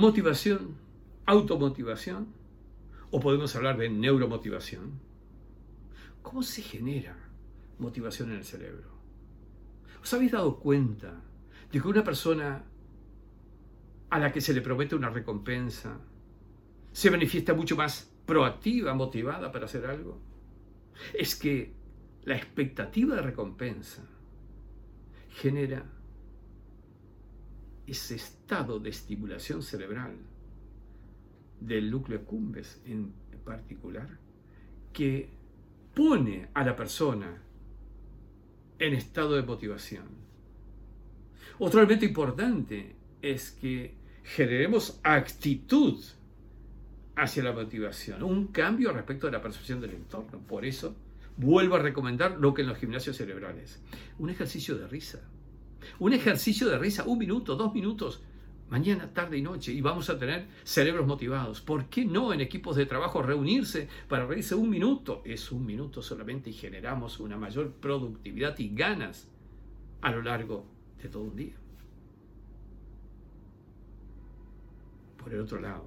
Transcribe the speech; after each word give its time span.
motivación, 0.00 0.78
automotivación, 1.26 2.32
o 3.10 3.20
podemos 3.20 3.54
hablar 3.54 3.76
de 3.76 3.90
neuromotivación. 3.90 4.98
¿Cómo 6.22 6.42
se 6.42 6.62
genera 6.62 7.16
motivación 7.78 8.30
en 8.30 8.38
el 8.38 8.44
cerebro? 8.44 8.88
¿Os 10.02 10.12
habéis 10.14 10.32
dado 10.32 10.58
cuenta 10.58 11.20
de 11.70 11.80
que 11.80 11.86
una 11.86 12.02
persona 12.02 12.64
a 14.08 14.18
la 14.18 14.32
que 14.32 14.40
se 14.40 14.54
le 14.54 14.62
promete 14.62 14.96
una 14.96 15.10
recompensa 15.10 16.00
se 16.92 17.10
manifiesta 17.10 17.52
mucho 17.52 17.76
más 17.76 18.10
proactiva, 18.24 18.94
motivada 18.94 19.52
para 19.52 19.66
hacer 19.66 19.84
algo? 19.84 20.18
Es 21.12 21.36
que 21.36 21.74
la 22.24 22.36
expectativa 22.36 23.16
de 23.16 23.22
recompensa 23.22 24.02
genera 25.28 25.84
ese 27.90 28.14
estado 28.14 28.78
de 28.78 28.90
estimulación 28.90 29.62
cerebral 29.62 30.16
del 31.60 31.90
núcleo 31.90 32.24
cumbes 32.24 32.80
en 32.86 33.12
particular, 33.44 34.08
que 34.92 35.28
pone 35.94 36.48
a 36.54 36.64
la 36.64 36.76
persona 36.76 37.42
en 38.78 38.94
estado 38.94 39.34
de 39.34 39.42
motivación. 39.42 40.04
Otro 41.58 41.80
elemento 41.80 42.06
importante 42.06 42.94
es 43.20 43.50
que 43.50 43.94
generemos 44.24 45.00
actitud 45.02 46.02
hacia 47.16 47.42
la 47.42 47.52
motivación, 47.52 48.22
un 48.22 48.46
cambio 48.46 48.92
respecto 48.92 49.26
a 49.28 49.30
la 49.30 49.42
percepción 49.42 49.80
del 49.80 49.90
entorno. 49.90 50.38
Por 50.38 50.64
eso 50.64 50.94
vuelvo 51.36 51.76
a 51.76 51.80
recomendar 51.80 52.38
lo 52.38 52.54
que 52.54 52.62
en 52.62 52.68
los 52.68 52.78
gimnasios 52.78 53.16
cerebrales, 53.16 53.82
un 54.18 54.30
ejercicio 54.30 54.78
de 54.78 54.86
risa. 54.86 55.20
Un 55.98 56.12
ejercicio 56.12 56.68
de 56.68 56.78
risa, 56.78 57.04
un 57.04 57.18
minuto, 57.18 57.56
dos 57.56 57.74
minutos, 57.74 58.22
mañana, 58.70 59.12
tarde 59.12 59.36
y 59.36 59.42
noche, 59.42 59.72
y 59.72 59.80
vamos 59.80 60.08
a 60.10 60.18
tener 60.18 60.46
cerebros 60.64 61.06
motivados. 61.06 61.60
¿Por 61.60 61.86
qué 61.86 62.04
no 62.04 62.32
en 62.32 62.40
equipos 62.40 62.76
de 62.76 62.86
trabajo 62.86 63.22
reunirse 63.22 63.88
para 64.08 64.26
reírse 64.26 64.54
un 64.54 64.70
minuto? 64.70 65.22
Es 65.24 65.50
un 65.52 65.66
minuto 65.66 66.02
solamente 66.02 66.50
y 66.50 66.54
generamos 66.54 67.20
una 67.20 67.36
mayor 67.36 67.72
productividad 67.72 68.58
y 68.58 68.74
ganas 68.74 69.28
a 70.00 70.10
lo 70.10 70.22
largo 70.22 70.66
de 71.02 71.08
todo 71.08 71.24
un 71.24 71.36
día. 71.36 71.54
Por 75.18 75.34
el 75.34 75.40
otro 75.40 75.60
lado, 75.60 75.86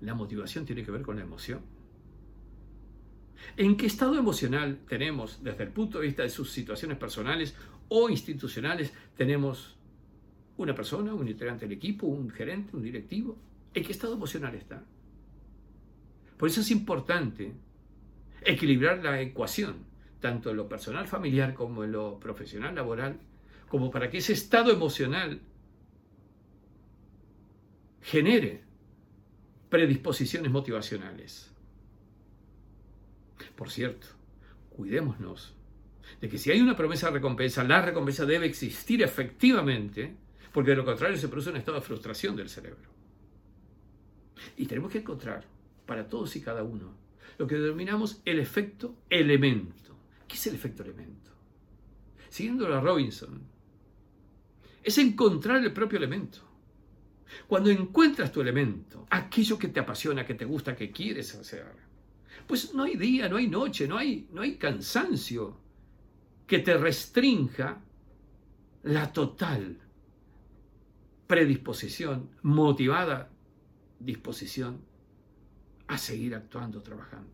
la 0.00 0.14
motivación 0.14 0.64
tiene 0.64 0.82
que 0.82 0.90
ver 0.90 1.02
con 1.02 1.16
la 1.16 1.22
emoción. 1.22 1.60
¿En 3.56 3.76
qué 3.76 3.86
estado 3.86 4.18
emocional 4.18 4.80
tenemos, 4.88 5.42
desde 5.42 5.64
el 5.64 5.70
punto 5.70 5.98
de 5.98 6.06
vista 6.06 6.22
de 6.22 6.30
sus 6.30 6.50
situaciones 6.50 6.98
personales 6.98 7.54
o 7.90 8.08
institucionales, 8.08 8.92
tenemos 9.16 9.76
una 10.56 10.74
persona, 10.74 11.12
un 11.12 11.28
integrante 11.28 11.66
del 11.66 11.76
equipo, 11.76 12.06
un 12.06 12.30
gerente, 12.30 12.76
un 12.76 12.82
directivo? 12.82 13.36
¿En 13.74 13.84
qué 13.84 13.92
estado 13.92 14.14
emocional 14.14 14.54
está? 14.54 14.82
Por 16.36 16.48
eso 16.48 16.60
es 16.60 16.70
importante 16.70 17.52
equilibrar 18.42 19.02
la 19.02 19.20
ecuación, 19.20 19.84
tanto 20.20 20.50
en 20.50 20.56
lo 20.56 20.68
personal 20.68 21.06
familiar 21.06 21.52
como 21.52 21.84
en 21.84 21.92
lo 21.92 22.18
profesional 22.18 22.74
laboral, 22.74 23.20
como 23.68 23.90
para 23.90 24.10
que 24.10 24.18
ese 24.18 24.32
estado 24.32 24.72
emocional 24.72 25.40
genere 28.02 28.62
predisposiciones 29.68 30.50
motivacionales. 30.50 31.52
Por 33.56 33.70
cierto, 33.70 34.06
cuidémonos 34.70 35.54
de 36.20 36.28
que 36.28 36.38
si 36.38 36.50
hay 36.50 36.60
una 36.60 36.76
promesa 36.76 37.06
de 37.06 37.14
recompensa, 37.14 37.64
la 37.64 37.82
recompensa 37.82 38.26
debe 38.26 38.46
existir 38.46 39.02
efectivamente, 39.02 40.14
porque 40.52 40.70
de 40.70 40.76
lo 40.76 40.84
contrario 40.84 41.16
se 41.16 41.28
produce 41.28 41.50
un 41.50 41.56
estado 41.56 41.78
de 41.78 41.84
frustración 41.84 42.36
del 42.36 42.48
cerebro. 42.48 42.88
Y 44.56 44.66
tenemos 44.66 44.90
que 44.90 44.98
encontrar 44.98 45.44
para 45.86 46.08
todos 46.08 46.34
y 46.36 46.40
cada 46.40 46.62
uno 46.62 46.94
lo 47.38 47.46
que 47.46 47.56
denominamos 47.56 48.20
el 48.24 48.38
efecto 48.38 48.96
elemento. 49.08 49.96
¿Qué 50.28 50.36
es 50.36 50.46
el 50.46 50.54
efecto 50.54 50.82
elemento? 50.82 51.30
Siguiendo 52.28 52.72
a 52.72 52.80
Robinson, 52.80 53.40
es 54.82 54.98
encontrar 54.98 55.62
el 55.62 55.72
propio 55.72 55.98
elemento. 55.98 56.40
Cuando 57.46 57.70
encuentras 57.70 58.32
tu 58.32 58.40
elemento, 58.40 59.06
aquello 59.10 59.58
que 59.58 59.68
te 59.68 59.80
apasiona, 59.80 60.26
que 60.26 60.34
te 60.34 60.44
gusta, 60.44 60.76
que 60.76 60.90
quieres 60.90 61.34
hacer, 61.34 61.64
pues 62.46 62.74
no 62.74 62.82
hay 62.82 62.96
día, 62.96 63.28
no 63.28 63.36
hay 63.36 63.48
noche, 63.48 63.86
no 63.86 63.96
hay, 63.96 64.28
no 64.32 64.42
hay 64.42 64.56
cansancio 64.56 65.56
que 66.50 66.58
te 66.58 66.76
restrinja 66.76 67.80
la 68.82 69.12
total 69.12 69.78
predisposición, 71.28 72.30
motivada 72.42 73.30
disposición 74.00 74.80
a 75.86 75.96
seguir 75.96 76.34
actuando, 76.34 76.82
trabajando. 76.82 77.30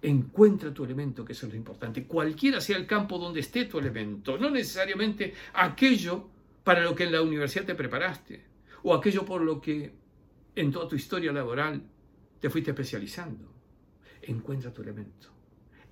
Encuentra 0.00 0.72
tu 0.72 0.82
elemento, 0.82 1.26
que 1.26 1.34
eso 1.34 1.44
es 1.44 1.52
lo 1.52 1.58
importante. 1.58 2.06
Cualquiera 2.06 2.58
sea 2.62 2.78
el 2.78 2.86
campo 2.86 3.18
donde 3.18 3.40
esté 3.40 3.66
tu 3.66 3.78
elemento, 3.78 4.38
no 4.38 4.48
necesariamente 4.48 5.34
aquello 5.52 6.30
para 6.64 6.84
lo 6.84 6.94
que 6.94 7.04
en 7.04 7.12
la 7.12 7.20
universidad 7.20 7.66
te 7.66 7.74
preparaste 7.74 8.46
o 8.82 8.94
aquello 8.94 9.26
por 9.26 9.42
lo 9.42 9.60
que 9.60 9.92
en 10.54 10.72
toda 10.72 10.88
tu 10.88 10.96
historia 10.96 11.32
laboral 11.32 11.82
te 12.40 12.48
fuiste 12.48 12.70
especializando. 12.70 13.44
Encuentra 14.22 14.72
tu 14.72 14.80
elemento. 14.80 15.28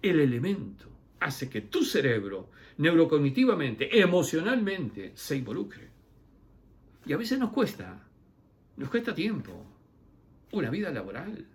El 0.00 0.20
elemento 0.20 0.95
hace 1.20 1.48
que 1.48 1.62
tu 1.62 1.84
cerebro, 1.84 2.50
neurocognitivamente, 2.78 4.00
emocionalmente, 4.00 5.12
se 5.14 5.36
involucre. 5.36 5.88
Y 7.06 7.12
a 7.12 7.16
veces 7.16 7.38
nos 7.38 7.50
cuesta, 7.50 8.06
nos 8.76 8.88
cuesta 8.88 9.14
tiempo, 9.14 9.64
una 10.52 10.70
vida 10.70 10.90
laboral. 10.90 11.46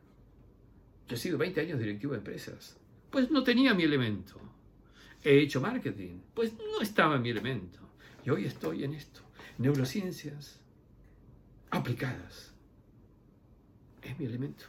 Yo 1.07 1.15
he 1.15 1.19
sido 1.19 1.37
20 1.37 1.61
años 1.61 1.79
directivo 1.79 2.13
de 2.13 2.19
empresas. 2.19 2.77
Pues 3.09 3.29
no 3.29 3.43
tenía 3.43 3.73
mi 3.73 3.83
elemento. 3.83 4.39
He 5.23 5.39
hecho 5.39 5.61
marketing. 5.61 6.21
Pues 6.33 6.53
no 6.53 6.81
estaba 6.81 7.17
en 7.17 7.21
mi 7.21 7.29
elemento. 7.29 7.79
Y 8.25 8.29
hoy 8.29 8.45
estoy 8.45 8.83
en 8.83 8.93
esto. 8.93 9.21
Neurociencias, 9.57 10.61
aplicadas. 11.69 12.53
Es 14.01 14.17
mi 14.17 14.25
elemento. 14.25 14.65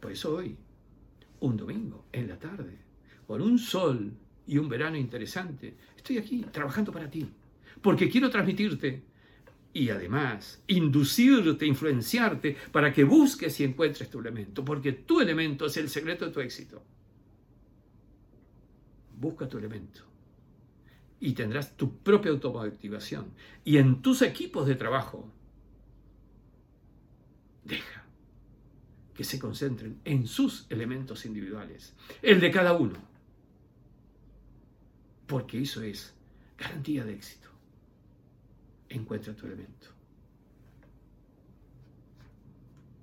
Por 0.00 0.12
eso 0.12 0.36
hoy, 0.36 0.56
un 1.40 1.56
domingo, 1.56 2.06
en 2.12 2.28
la 2.28 2.38
tarde, 2.38 2.78
con 3.30 3.42
un 3.42 3.60
sol 3.60 4.12
y 4.44 4.58
un 4.58 4.68
verano 4.68 4.96
interesante, 4.96 5.76
estoy 5.96 6.18
aquí 6.18 6.44
trabajando 6.50 6.90
para 6.90 7.08
ti. 7.08 7.30
Porque 7.80 8.10
quiero 8.10 8.28
transmitirte 8.28 9.04
y 9.72 9.88
además 9.90 10.60
inducirte, 10.66 11.64
influenciarte 11.64 12.56
para 12.72 12.92
que 12.92 13.04
busques 13.04 13.60
y 13.60 13.62
encuentres 13.62 14.10
tu 14.10 14.18
elemento. 14.18 14.64
Porque 14.64 14.90
tu 14.90 15.20
elemento 15.20 15.66
es 15.66 15.76
el 15.76 15.88
secreto 15.88 16.26
de 16.26 16.32
tu 16.32 16.40
éxito. 16.40 16.82
Busca 19.16 19.48
tu 19.48 19.58
elemento 19.58 20.00
y 21.20 21.32
tendrás 21.32 21.76
tu 21.76 21.98
propia 21.98 22.32
automotivación. 22.32 23.26
Y 23.64 23.76
en 23.76 24.02
tus 24.02 24.22
equipos 24.22 24.66
de 24.66 24.74
trabajo 24.74 25.32
Deja 27.62 28.04
que 29.14 29.22
se 29.22 29.38
concentren 29.38 30.00
en 30.04 30.26
sus 30.26 30.66
elementos 30.70 31.26
individuales, 31.26 31.94
el 32.22 32.40
de 32.40 32.50
cada 32.50 32.72
uno. 32.72 33.09
Porque 35.30 35.62
eso 35.62 35.80
es 35.80 36.12
garantía 36.58 37.04
de 37.04 37.14
éxito. 37.14 37.48
Encuentra 38.88 39.32
tu 39.32 39.46
elemento. 39.46 39.99